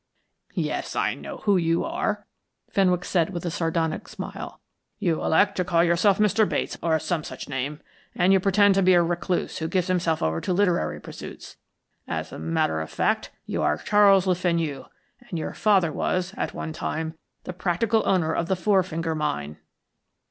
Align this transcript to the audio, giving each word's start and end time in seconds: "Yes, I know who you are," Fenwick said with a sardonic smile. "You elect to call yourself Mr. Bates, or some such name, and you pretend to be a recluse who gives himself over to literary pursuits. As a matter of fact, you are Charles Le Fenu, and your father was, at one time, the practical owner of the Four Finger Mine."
"Yes, 0.55 0.95
I 0.95 1.13
know 1.13 1.37
who 1.43 1.57
you 1.57 1.83
are," 1.83 2.25
Fenwick 2.71 3.05
said 3.05 3.29
with 3.29 3.45
a 3.45 3.51
sardonic 3.51 4.07
smile. 4.07 4.59
"You 4.97 5.23
elect 5.23 5.55
to 5.57 5.63
call 5.63 5.83
yourself 5.83 6.17
Mr. 6.17 6.49
Bates, 6.49 6.75
or 6.81 6.97
some 6.97 7.23
such 7.23 7.47
name, 7.47 7.81
and 8.15 8.33
you 8.33 8.39
pretend 8.39 8.73
to 8.73 8.81
be 8.81 8.95
a 8.95 9.03
recluse 9.03 9.59
who 9.59 9.67
gives 9.67 9.85
himself 9.85 10.23
over 10.23 10.41
to 10.41 10.53
literary 10.53 10.99
pursuits. 10.99 11.57
As 12.07 12.31
a 12.31 12.39
matter 12.39 12.81
of 12.81 12.89
fact, 12.89 13.29
you 13.45 13.61
are 13.61 13.77
Charles 13.77 14.25
Le 14.25 14.33
Fenu, 14.33 14.85
and 15.29 15.37
your 15.37 15.53
father 15.53 15.93
was, 15.93 16.33
at 16.35 16.51
one 16.55 16.73
time, 16.73 17.13
the 17.43 17.53
practical 17.53 18.01
owner 18.07 18.33
of 18.33 18.47
the 18.47 18.55
Four 18.55 18.81
Finger 18.81 19.13
Mine." 19.13 19.57